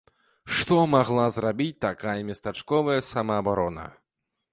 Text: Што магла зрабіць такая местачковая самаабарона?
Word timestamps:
Што 0.59 0.77
магла 0.93 1.25
зрабіць 1.35 1.77
такая 1.85 2.15
местачковая 2.31 2.97
самаабарона? 3.11 3.85